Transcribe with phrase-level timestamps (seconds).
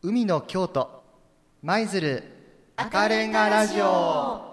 [0.00, 1.02] 海の京都
[1.60, 2.22] 舞鶴
[2.76, 4.47] 赤レンガラジオ。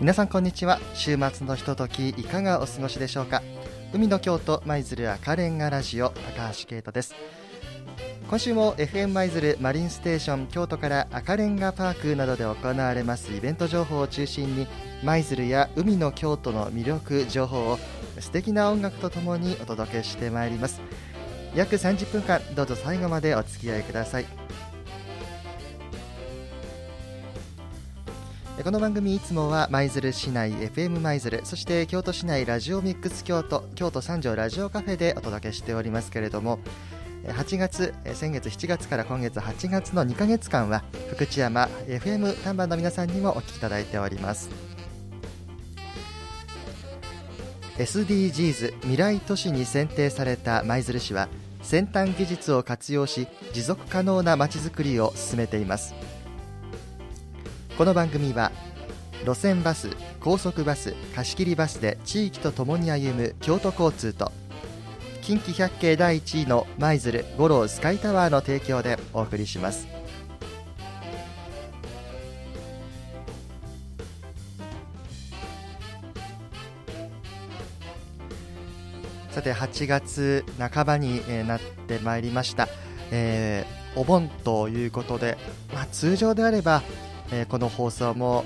[0.00, 0.78] 皆さんこんにちは。
[0.94, 3.42] 週末のひとときいかがお過ごしでしょうか。
[3.92, 7.16] 海の京都舞鶴赤レンガラジオ高橋啓太です。
[8.28, 14.68] 今週も FM 舞鶴マリンステーション京都から赤レンガパークなどで行われますイベント情報を中心に
[15.02, 17.78] 舞鶴や海の京都の魅力情報を
[18.20, 20.80] 素敵な音楽とともにお届けしてまいります。
[21.56, 24.37] 約30分間どうぞ最後までお付き合いください。
[28.64, 36.58] この番組いつもは舞鶴市内 FM 舞鶴そして京都市内ラジオミックス京都京都三条ラジオカフェでお届けしておりますけれども
[37.24, 44.50] 8月先月7月から今月8月の2ヶ月間は福知山 FM 看板の皆さんにもお聞きいただいております。
[47.76, 51.28] SDGs 未来都市に選定された舞鶴市は
[51.62, 56.07] 先端技術を活用し持続可能なまちづくりを進めています。
[57.78, 58.50] この番組は
[59.24, 64.32] 路線バス高速バス貸切バスで地域とともに歩む京都交通と
[65.22, 69.86] 近畿百景第1位の舞鶴五郎スカイタワーの提供でお送りします。
[79.30, 82.66] さて8月半ばになってまいりました、
[83.12, 85.38] えー、お盆ということで、
[85.72, 86.82] まあ、通常であれば
[87.30, 88.44] えー、この放送も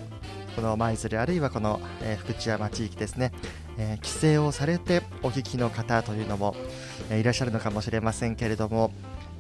[0.57, 3.33] この舞鶴あるいはこの、えー、福知山地域ですね、
[3.79, 6.55] えー、帰省をされてお聞きの方というのも、
[7.11, 8.93] えー、いらっしゃるのかもしれませんけれども、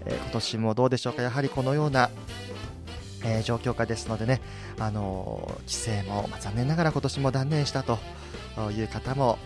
[0.06, 2.10] え今年もどうでしょうかやはりこのような、
[3.24, 4.40] え状況下ですのでね、
[4.78, 7.98] あの帰省も、まあ、残念ながら今年も断念したと
[8.72, 9.38] いう方も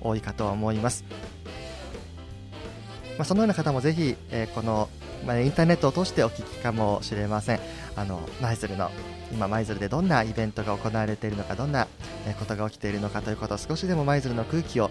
[0.00, 1.04] 多いかと思います。
[3.18, 4.88] まあ、そのような方もぜひ、えこの
[5.24, 7.60] まあ、インターネットを通してお聞きかもしれません
[7.96, 8.90] あの舞鶴の
[9.32, 11.88] 今舞鶴でどんなイベントが行われているのかどんな
[12.38, 14.90] ことが起きているのかということを少しでも舞鶴の空気を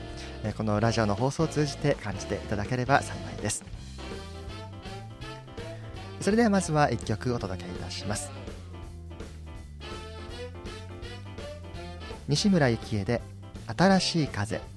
[0.57, 3.63] このラジオの放送を通じて感じていただければ幸いです。
[6.19, 8.31] それではまずは1曲お届けいたします。
[12.27, 13.21] 西村幸恵で
[13.77, 14.74] 新しい風。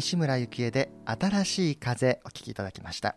[0.00, 3.16] 西村幸恵で新しい風お聴きいただきました。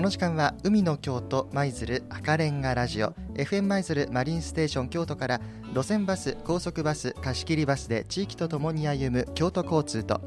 [0.00, 5.42] この時間は海の京都舞鶴赤レンガラジオ FM 舞鶴マリンステーション京都から
[5.74, 10.22] 路線バス高速バス貸切バスで地域とともに歩む京都交通と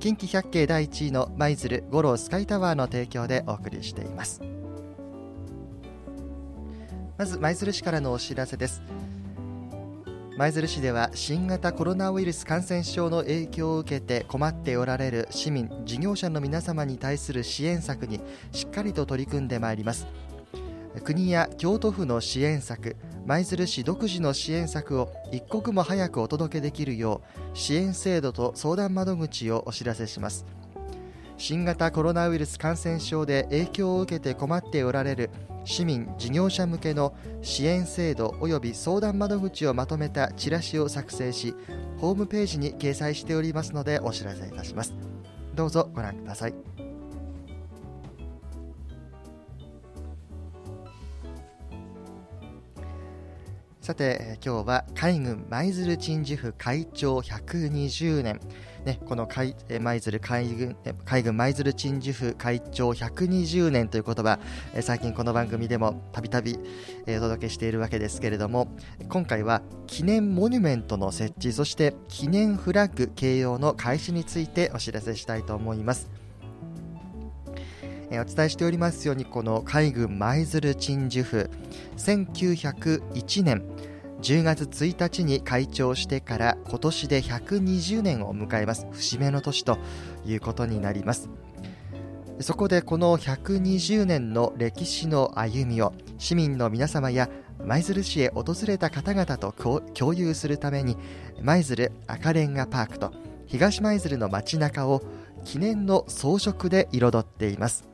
[0.00, 4.42] 近畿百景第一位の舞鶴五郎スカイタワーの提供でお送りしています。
[7.16, 8.82] まず舞鶴市からのお知らせです。
[10.36, 18.20] 舞鶴市では新型コロナウイルス感染症の影響を受けて困っておられる市民事業者の皆様に対する支援策に
[18.50, 20.08] しっかりと取り組んでまいります。
[21.04, 22.96] 国や京都府の支援策
[23.26, 30.46] 舞鶴市独自の支援策を一刻も早くお届けできるよう支援制度と相談窓口をお知らせします。
[31.36, 35.30] 新型コロナウイルス感染症で影響を受けて困っておられる
[35.64, 41.54] 市民・事業者向けの支援制度及び相談窓口をまとめたチラシを作成し
[41.98, 44.94] ホームページに掲載しておりますのでお知らせいたします。
[45.54, 46.83] どうぞご覧ください。
[53.84, 58.40] さて今日は海軍舞鶴鎮守府会長120年。
[58.86, 64.38] ね、この海舞鶴海軍海軍舞鶴鎮守府会長120年という言葉
[64.80, 66.58] 最近この番組でもたびたび
[67.06, 68.68] お届けしているわけですけれども
[69.10, 76.23] 今回は記念モニュメントの設置そして記念フラッグ掲揚の開始についてお知らせしたいと思います。
[78.10, 81.50] えお伝えしておりますようにこの海軍舞鶴鎮守府。
[81.96, 83.62] 1901年
[84.22, 88.86] 10月1日に開庁してから今年で120年を迎えます。
[88.92, 89.78] 節目の年と
[90.24, 91.28] いうことになります。
[92.40, 97.28] そこでこの120年の歴史の歩みを市民の皆様や
[97.64, 99.52] 舞鶴市へ訪れた方々と
[99.94, 100.96] 共有するために
[101.40, 103.12] 舞鶴赤レンガパークと
[103.46, 105.02] 東舞鶴の街中を
[105.44, 107.93] 記念の装飾で彩っています。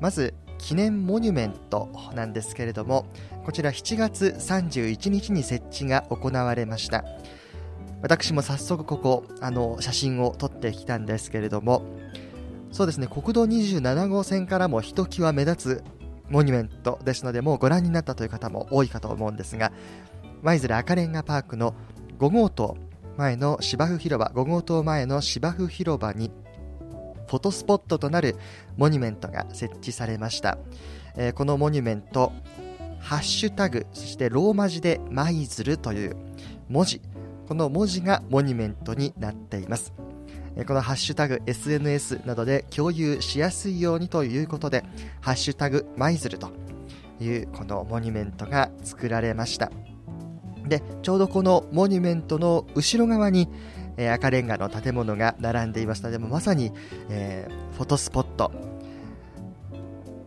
[0.00, 3.06] まず記念モニュメントなんですけれども
[3.44, 7.04] こちら7月31日に設置が行われました。
[8.02, 11.82] 私も早速ここあの写真を撮ってきたんですけれども
[12.72, 15.84] そうですね国道27号線からもひときわ目立つ
[16.28, 19.72] モニュメントですのでもうご覧になったという方も多いかと思うんですが
[20.42, 21.74] 舞鶴赤レンガパークの
[22.18, 22.76] 5号棟
[23.16, 26.30] 前の芝生広場5号棟前の芝生広場に
[27.30, 28.34] フォトスポットとなる
[28.76, 30.58] モニュメントが設置されました、
[31.16, 32.32] えー、このモニュメント
[32.98, 36.16] ハッシュタグそしてローマ字で舞鶴という
[36.68, 37.00] 文字。
[37.48, 39.92] この文字がモニュメントになっています。
[40.66, 44.84] このハッシュタグ SNS などで共有しやすいようにということで
[45.20, 46.50] ハッシュタグ舞鶴と
[47.20, 49.70] いうこのモニュメントが作られました。
[50.68, 53.48] でちょうどこのモニュメントの後ろ側に
[53.96, 56.72] えー、赤レンガの建物が並んでいますのでも、まさに、
[57.08, 58.52] えー、フォトスポット、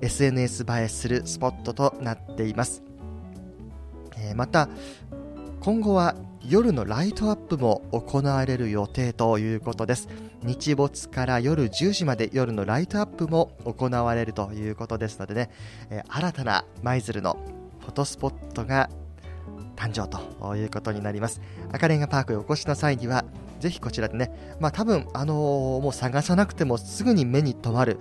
[0.02, 2.84] SNS 映えするスポットとなっています。
[4.18, 4.70] えー、また、
[5.62, 6.16] 今後は
[6.46, 10.10] 夜のライトアップも行われる予定ということです。
[10.44, 15.50] 日没から夜10時まで夜のライトアップも行われるということですのでね、
[15.90, 17.38] えー、新たな舞鶴の
[17.80, 18.90] フォトスポットが
[19.78, 21.42] 誕生ということになります。
[21.72, 23.24] 赤レンガパークへお越しの際には、
[23.64, 27.98] ぜひこちらでね、まあ多分、あのー、もう探さなくてもすぐに目に留まる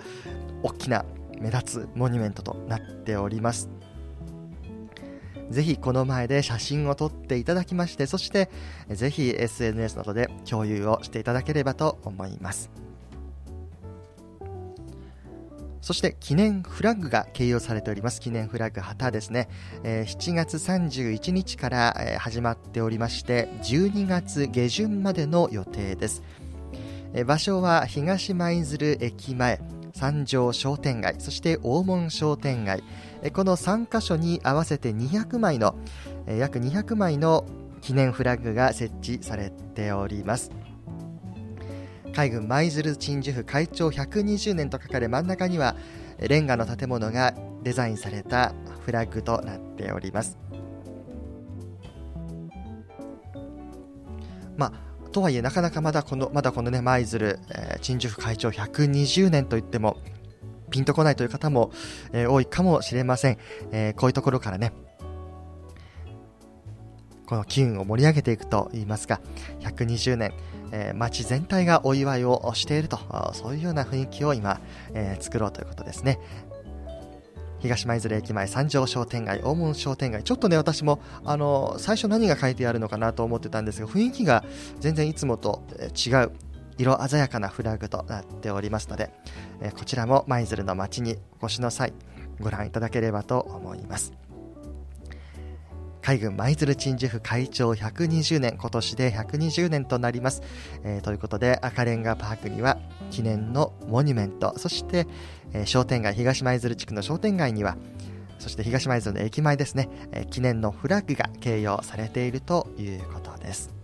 [0.65, 1.05] 大きな
[1.39, 3.71] 目立つモニュメントとなっております。
[5.51, 8.51] ぜひこの前で写真を撮っていただきまして、そして
[8.91, 12.69] ぜひ SNS などで共有をしていただければと思います。
[15.83, 18.21] そして記念フラッグが掲揚されております。
[18.21, 19.49] 記念フラッグ旗ですね、
[19.83, 26.23] えー、7月31日から、始まっておりまして12月下旬までの予定です、
[27.13, 29.61] えー、場所は東舞鶴駅前
[29.93, 32.83] 三条商店街そして大門商店街。
[33.35, 35.75] この3カ所に合わせて200枚の
[36.27, 37.45] 約200枚の
[37.81, 40.51] 記念フラッグが設置されております。
[42.13, 45.77] 海軍舞鶴鎮守府会長120年と書かれ真ん中には
[46.19, 48.55] レンガの建物がデザインされた
[48.85, 50.39] フラッグとなっております。
[54.57, 59.97] まあとはいえなかなかまだこのまだこのね舞鶴、えー、鎮守府会長120年といっても
[60.71, 61.71] ピンとこないという方も、
[62.13, 63.39] えー、多いかもしれません、
[63.73, 64.73] えー、こういうところからね
[67.33, 69.23] この機運を盛り上げていくといいますか
[69.61, 70.35] 120年、
[70.71, 72.99] えー、町全体がお祝いをしていると
[73.33, 74.61] そういうような雰囲気を今、
[74.93, 76.19] えー、作ろうということですね。
[77.61, 84.45] 東舞鶴駅前三条商店街大門商店街ちょっとね私もあの最初何が書いてあるのかなと思ってたんですが雰囲気が
[84.81, 85.63] 全然いつもと
[85.97, 86.33] 違う
[86.77, 89.11] 色鮮やかなフラグとなっておりますので、
[89.63, 91.95] えこちらも舞鶴の街にお越しの際
[92.41, 94.13] ご覧いただければと思います。
[96.03, 100.43] 海軍舞鶴鎮守府会長120年今年で120年となります、
[100.83, 102.79] えー、ということで赤レンガパークには
[103.11, 105.07] 記念のモニュメントそして、
[105.53, 107.77] えー、商店街東舞鶴地区の商店街には
[108.41, 113.82] そして東舞鶴の駅前ですね、えー、記念のフラッグが掲揚されているということです。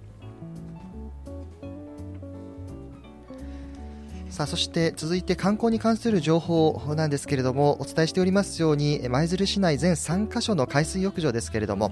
[4.38, 11.90] さあそして続いて観光に関する情報なんですけれどもお伝えしておりますように舞鶴市内全3カ所の海水浴場ですけれども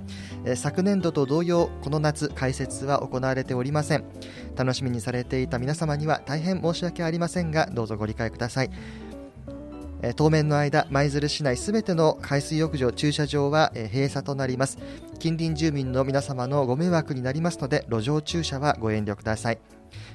[0.54, 4.04] 昨年度と同様この夏開設は行われておりません。
[4.54, 8.70] 楽しみにされていた皆様には大変申し訳ありませんがどうぞご理解ください。
[10.14, 14.78] 当面の間舞鶴市内すべての海水浴場駐車場は閉鎖となります。
[15.18, 19.58] 近隣住民の皆様のご迷惑になりますので路上駐車はご遠慮ください。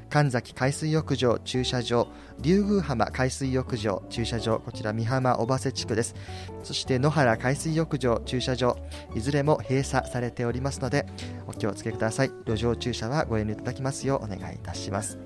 [0.09, 2.07] 神崎海水浴場駐車場
[2.39, 6.15] 竜宮浜海水浴場駐車場こちら美浜小瀬地区です。
[6.63, 8.77] そして野原海水浴場駐車場
[9.15, 11.05] いずれも閉鎖されておりますので
[11.47, 12.31] お気をつけください。
[12.45, 15.17] 路上駐車はご遠慮いただきますようお願いいたします。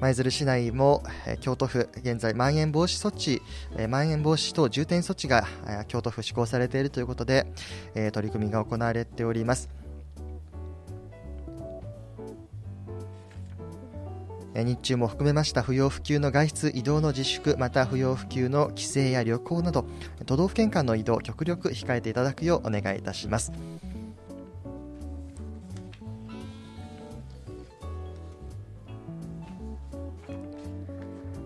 [0.00, 1.02] 舞鶴市内も
[1.40, 3.42] 京都府、現在、まん延防止措置、
[3.86, 5.46] まん延防止等重点措置が
[5.88, 7.46] 京都府施行されているということで、
[8.14, 9.68] 取り組みが行われております。
[14.54, 19.84] 日中も含めました不要不急の外出移動の自粛また不要不急の帰省や旅行など
[20.26, 23.52] 都道府県間の移動極力控えていただくようお願いいたします。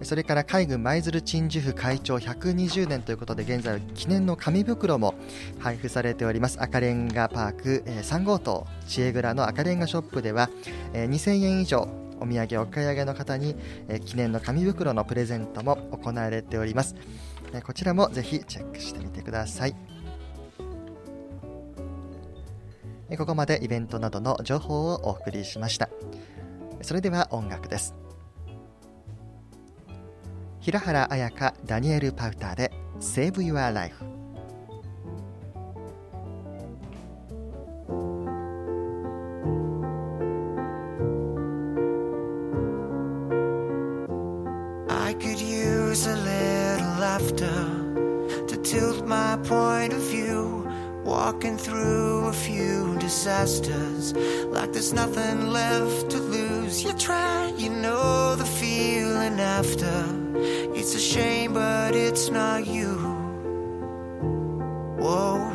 [0.02, 5.14] それから海軍舞鶴鎮守府会長120年ということで現在は記念の紙袋も
[5.58, 6.61] 配布されております。
[6.61, 10.50] 赤レンガパーク3号棟知恵蔵の赤レンガショップでは
[10.92, 13.56] 2000円以上お土産お買い上げの方に、
[13.88, 16.94] え記念の紙袋のプレゼントも行われております、
[17.52, 19.76] えこちらもぜひチェックしてみてください。
[23.16, 25.88] ここまでイベントなどの情報をお送りしました。
[26.83, 27.94] それでは音楽です。
[30.61, 34.02] 平原綾香ダニエル・パウターで「Save Your Life」
[51.04, 54.14] walking through a few disasters
[54.46, 56.82] like there's nothing left to lose.
[56.82, 60.04] You try, you know the feeling after.
[60.74, 62.94] It's a shame, but it's not you.
[64.98, 65.53] Whoa,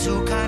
[0.00, 0.39] 舞う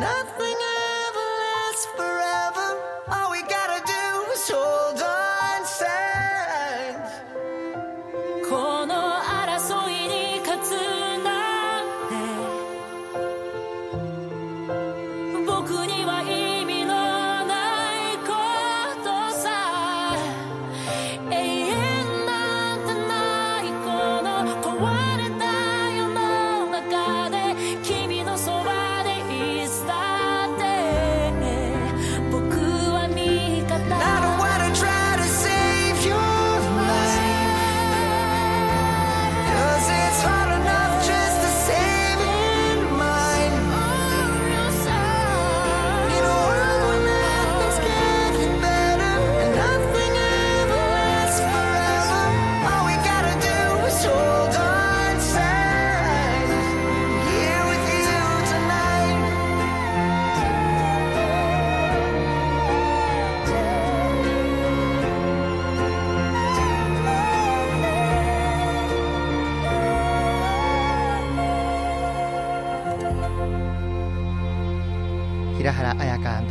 [0.00, 0.49] nothing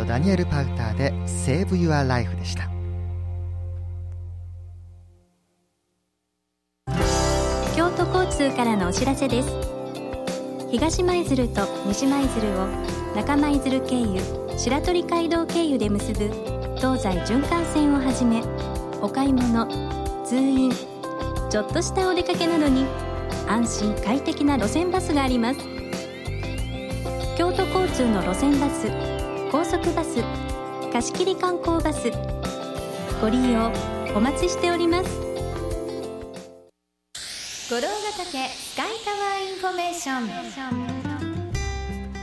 [0.09, 1.13] ダニエル・パウターで
[1.45, 2.63] 「Save Your Life」でした。
[7.75, 9.49] 京都交通からのお知らせです。
[10.71, 12.65] 東舞鶴と西舞鶴を
[13.15, 14.19] 中舞鶴経由
[14.57, 16.31] 白鳥街道経由で結ぶ
[16.77, 18.41] 東西循環線をはじめ
[19.03, 19.67] お買い物
[20.25, 20.71] 通院
[21.51, 22.83] ちょっとしたお出かけなどに
[23.47, 25.59] 安心快適な路線バスがあります。
[27.37, 29.08] 京都交通の路線バス
[29.51, 30.23] 高速バス
[30.93, 32.11] 貸切観光バス
[33.19, 33.71] ご利用
[34.15, 35.09] お待ちしております。
[37.71, 37.87] 五老ヶ
[38.25, 40.27] 岳スカイタワーインフォメーション。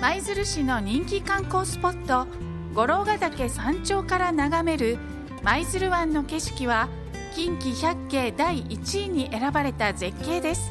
[0.01, 2.29] 舞鶴市の人気観光スポット
[2.75, 4.97] 五老ヶ岳山頂から眺める
[5.43, 6.89] 舞鶴湾の景色は
[7.35, 10.71] 近畿百景第1位に選ばれた絶景です。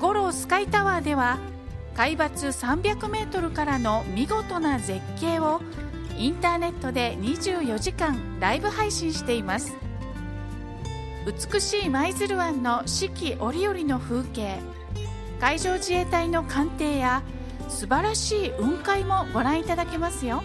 [0.00, 1.38] 五郎スカイタワーでは
[1.98, 5.60] 海抜300メートルからの見事な絶景を
[6.16, 9.76] インターネットで24時間ライブ配信しています。
[11.26, 14.60] 美しい舞鶴湾の四季折々の風景
[15.40, 17.24] 海上自衛隊の艦艇や
[17.68, 20.44] 素晴らしい雲海もご覧いただけますよ。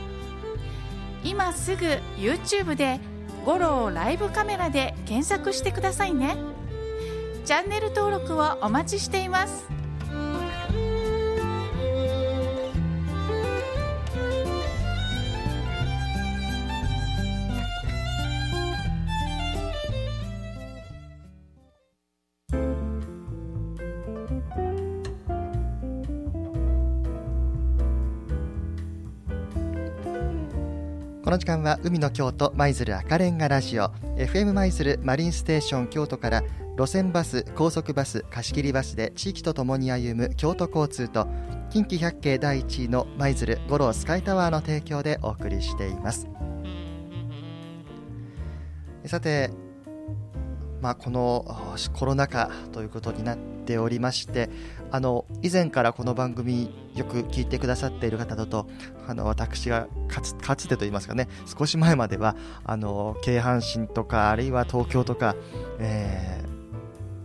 [1.23, 1.85] 今すぐ
[2.17, 2.99] YouTube で
[3.45, 6.35] 「五郎ライブカメラ」で検索してくださいね。
[7.45, 9.82] チャンネル登録をお待ちしています。
[31.23, 36.43] この時間は海の京都舞鶴赤レンガラジオ FM 舞鶴マリンステーション京都から
[36.77, 41.29] 路線バス高速バス貸し切りバスで地域とともに歩む京都交通と
[41.69, 46.27] 近畿百景第1位の舞鶴五郎スカイタワーの提供でお送りしています。
[49.05, 49.49] さて
[50.81, 51.45] まあ、この
[51.93, 54.49] コロナ禍ということになってておりまして
[54.91, 58.67] あの以前からこの番組よく聞いてくださっている方だと
[59.07, 65.35] あの私がかつかつてといいますかね少し前まではあの京阪神とかあるいは東京とか、
[65.79, 66.53] えー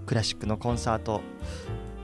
[0.08, 1.20] クラシックのコンサート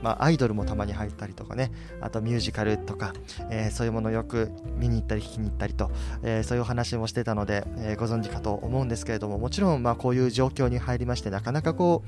[0.05, 3.13] まあ、アイドルもたまに入ったりとかねあとミュージカルとか、
[3.49, 5.89] えーそういうものをよく見に行ったり聞きに行ったりと、
[6.21, 12.03] えーそういうお話もしてたので、えーご存知かと思うんですけれどももちろんまあこういう状況に入りましてなかなかこ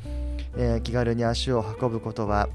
[0.55, 2.49] う、えー気軽に足を運ぶことは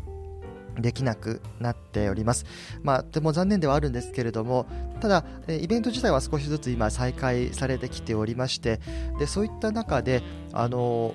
[0.79, 2.47] できなくなっております。
[2.85, 4.67] まあ、とても残念ではあるんですけれども、
[5.01, 8.81] ただ、えイベント自体は少しずつ今再開されてきておりまして、
[9.19, 11.15] でそういった中で、あの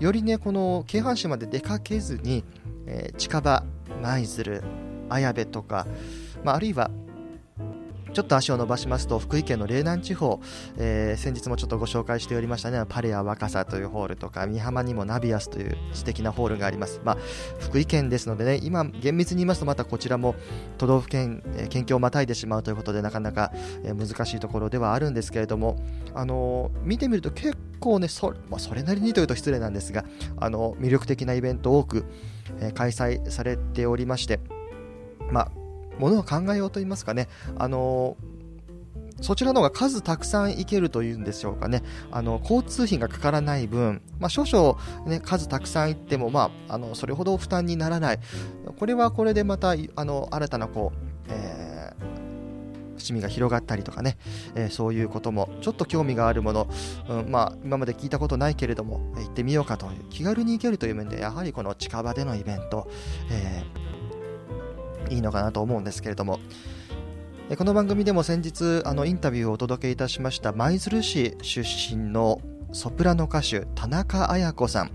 [0.00, 2.44] よりね、この京阪神まで出かけずに、
[2.86, 3.64] えー近場、
[4.02, 4.62] 舞鶴、
[5.08, 5.86] 綾部とか、
[6.44, 6.90] まあ、あるいは
[8.12, 10.40] ちょっと足を伸ばしますと福井県の嶺南地方、
[10.76, 12.82] えー先日もちょっとご紹介しておりましたね。
[12.88, 17.16] パレア若狭というホールとか美浜にもナビアスという素敵なホールがあります、まあ、
[17.58, 20.34] 福井県ですのでね今厳密に言いますとまたこちらも
[20.78, 23.50] 都道府県、えー県境をまたいでしまうということでなかなか、
[23.84, 25.76] え難しいところではあるんですけれども、
[26.14, 30.04] あのー見てみると結構ねそ,、まあ、それなりにというと失礼なんですが、
[30.38, 32.04] あの魅力的なイベント多く、
[32.60, 34.40] えー開催されておりまして
[35.30, 35.61] まあ
[36.02, 38.16] ものを考えようと言いますかね、あの
[39.20, 44.76] そちらの方が数たくさん行けるというんでしょうかね、あの交通費がかからない分、まあ、少々、
[45.08, 48.18] ね、数たくさん行っても、まあ、あのそれほど負担にならない、
[48.78, 54.18] これはこれでまたあの新たなこう、えー、伏見が広がったりとかね、
[54.56, 56.68] えー、そういうこともちょっと興味があるもの、
[57.08, 62.88] うんまあ、今まで聞いたことないけれども行ってみようかという気軽に行けるという面でやはりこの近場でのイベント、
[63.30, 63.91] えー、
[65.10, 66.40] いいのかなと思うんですけれども、
[67.56, 72.40] この番組でも先日あのインタビューをお届けいたしました舞鶴市出身の
[72.72, 74.92] ソプラノ歌手田中綾子さん。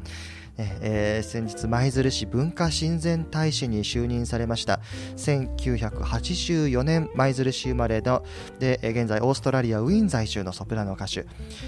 [0.58, 4.80] えー、先日舞鶴市文化親善大使に就任されました。
[5.16, 8.24] 1984年舞鶴市生まれの
[8.60, 11.26] で現在オーストラリアウィーン在住のソプラノ歌手。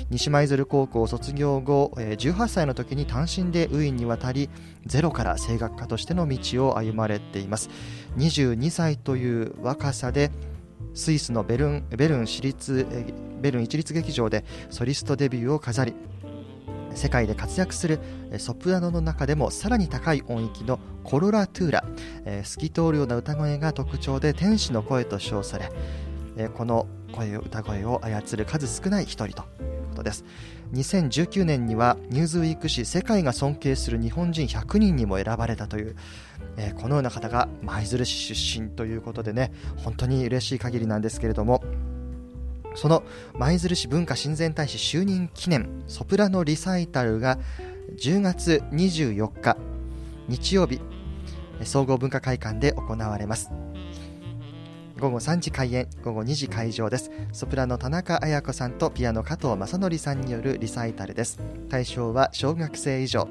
[0.10, 4.49] 西舞鶴高校卒業後18歳の時に単身でウィーンに渡り
[4.86, 7.69] ゼロから声楽家としての道を歩まれています。
[8.17, 10.32] 22歳という若さで
[10.93, 12.88] スイスのベルンベルン市立
[13.41, 15.93] ベルン一律劇場でソリストデビューを飾り
[16.95, 17.99] 世界で活躍する
[18.38, 21.84] ソプラノの中でもさらに高い音域のコロラトゥーラ、
[22.25, 25.71] え透き通るような歌声が特徴で天使の声と称され、
[26.38, 30.25] えこの声を歌声を操る数少ない一人ということです。
[30.73, 35.95] 2019年にはニューズウィーク誌世界が尊敬する日本人100人にも選ばれたという
[36.60, 41.63] えー、このような方が舞鶴市出身ということでね本当に嬉しい限りなんですけれども
[42.79, 47.37] その舞鶴市文化親善大使就任記念ソプラノリサイタルが
[47.97, 49.57] 10月24日
[50.29, 50.79] 日曜日
[51.63, 53.51] 総合文化会館で行われます。
[54.97, 57.11] 午後3時開演午後2時会場です。
[57.33, 61.37] ソプラノ田中綾子さんとピアノ加藤正則さんによるリサイタルです。
[61.67, 63.27] 対象は小学生以上。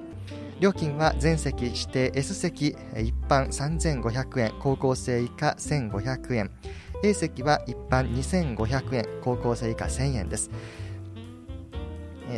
[0.60, 6.50] 料金は全席指定 S 席一般3500円高校生以下1500円。
[7.02, 10.50] A 席は一般2500円高校生以下1000円です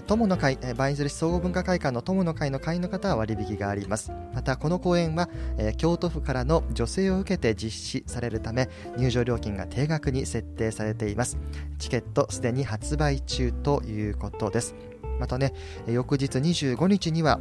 [0.07, 4.13] 友の会、バインズル市総合文化会館の友の会の会員の方は割引があります。
[4.33, 11.39] また、この公演は、え京都府からの助成を受けて実施されるため、入場料金が定額に設定されています。
[11.79, 14.77] チケットすでに発売中ということです。
[15.19, 15.53] またね、
[15.89, 17.41] 翌日25日には、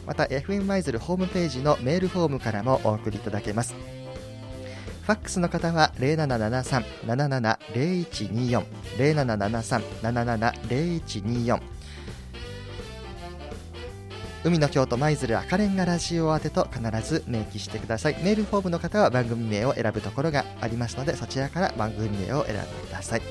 [0.05, 3.73] また FM マイズルホームページのメールフォームからもお送りいただけます。
[5.03, 8.65] ファックスの方は0773-770124
[8.97, 11.80] 0773-770124
[14.43, 18.15] 海の京都舞鶴赤レンガラジオ宛てと必ず明記してください。
[18.23, 23.21] メールフォームの方は番組名を選ぶところがありますのでそちらから番組名を選んでください。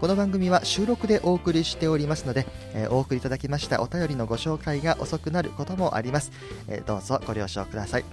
[0.00, 6.32] この番組は収録でお送りしておりますので、えー、お送りいただきましたお便りのご紹介が遅くなることもあります、
[6.68, 8.04] えー、どうぞご了承ください。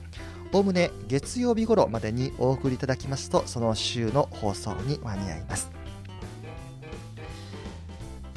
[0.51, 5.71] おおむね月曜日頃までにお送りいただきますとその週の放送に間に合います。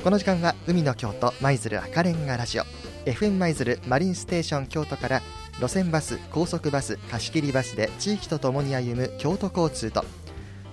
[0.03, 2.86] この時間は海の京都舞鶴赤レンガラジオ。
[3.07, 5.23] FM 舞鶴マリンステーション京都から
[5.61, 10.05] 路線バス高速バス貸し切りバスで地域とともに歩む京都交通と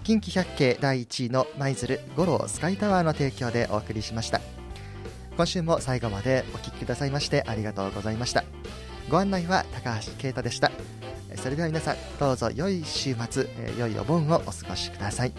[0.03, 4.41] 近畿百景第1位の舞鶴五郎スカイタワーの提供でお送りしました。
[5.37, 8.43] 今週も最後までお聞きくださいましてありがとうございました。
[9.09, 10.71] ご案内は高橋啓太でした。
[11.35, 15.33] それでは皆さんどうぞ良い週末良いお盆をお過ごしください。